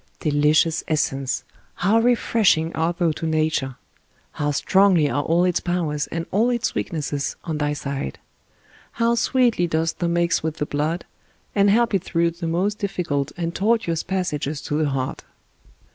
Delicious 0.19 0.83
essence! 0.87 1.43
how 1.75 1.99
refreshing 1.99 2.73
art 2.73 2.97
thou 2.97 3.11
to 3.11 3.27
Nature 3.27 3.75
1 3.75 3.75
How 4.31 4.49
strongly 4.49 5.07
are 5.07 5.21
all 5.21 5.43
its 5.43 5.59
powers 5.59 6.07
and 6.07 6.25
all 6.31 6.49
its 6.49 6.73
weaknesses 6.73 7.35
on 7.43 7.59
thy 7.59 7.73
side! 7.73 8.17
How 8.93 9.13
sweetly 9.13 9.67
dost 9.67 9.99
thou 9.99 10.07
mix 10.07 10.41
with 10.41 10.57
the 10.57 10.65
blood, 10.65 11.05
and 11.53 11.69
help 11.69 11.93
it 11.93 12.03
through 12.03 12.31
the 12.31 12.47
most 12.47 12.79
difficult 12.79 13.31
and 13.37 13.53
tortuous 13.53 14.01
passages 14.01 14.59
to 14.63 14.75
the 14.81 14.89
heart! 14.89 15.23